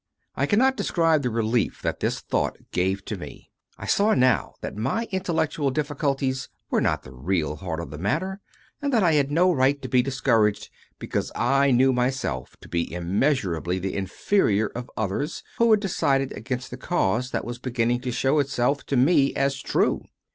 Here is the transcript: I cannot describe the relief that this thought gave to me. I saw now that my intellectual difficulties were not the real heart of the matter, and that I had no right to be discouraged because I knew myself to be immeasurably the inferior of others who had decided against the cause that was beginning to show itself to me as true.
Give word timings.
I 0.35 0.47
cannot 0.47 0.75
describe 0.77 1.21
the 1.21 1.29
relief 1.29 1.83
that 1.83 1.99
this 1.99 2.21
thought 2.21 2.57
gave 2.71 3.05
to 3.05 3.17
me. 3.17 3.51
I 3.77 3.85
saw 3.85 4.15
now 4.15 4.55
that 4.61 4.75
my 4.75 5.07
intellectual 5.11 5.69
difficulties 5.69 6.49
were 6.71 6.81
not 6.81 7.03
the 7.03 7.11
real 7.13 7.57
heart 7.57 7.79
of 7.79 7.91
the 7.91 7.99
matter, 7.99 8.39
and 8.81 8.91
that 8.93 9.03
I 9.03 9.13
had 9.13 9.29
no 9.31 9.51
right 9.53 9.79
to 9.79 9.87
be 9.87 10.01
discouraged 10.01 10.71
because 10.97 11.31
I 11.35 11.69
knew 11.69 11.93
myself 11.93 12.57
to 12.61 12.67
be 12.67 12.91
immeasurably 12.91 13.77
the 13.77 13.93
inferior 13.95 14.71
of 14.73 14.89
others 14.97 15.43
who 15.59 15.69
had 15.69 15.79
decided 15.81 16.31
against 16.31 16.71
the 16.71 16.77
cause 16.77 17.29
that 17.29 17.45
was 17.45 17.59
beginning 17.59 18.01
to 18.01 18.11
show 18.11 18.39
itself 18.39 18.83
to 18.87 18.97
me 18.97 19.35
as 19.35 19.61
true. 19.61 20.05